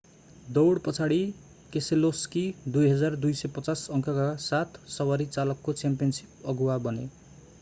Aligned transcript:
दौड 0.47 0.79
पछाडि 0.85 1.17
केसेलोस्की 1.73 2.41
2,250 2.77 3.83
अङ्कका 3.97 4.25
साथ 4.47 4.81
सवारी 4.95 5.27
चालकको 5.37 5.75
च्याम्पियनशिप 5.83 6.49
अगुवा 6.55 6.79
बने 6.89 7.07